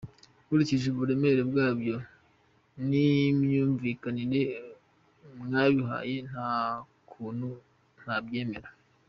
[0.45, 1.95] Nkurikije uburemere bwabyo
[2.89, 4.41] n’imyumvikanire
[5.45, 6.51] mwabihaye, nta
[7.09, 7.47] kuntu
[8.01, 8.69] ntabyemera.